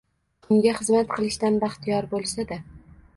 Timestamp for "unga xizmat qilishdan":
0.53-1.59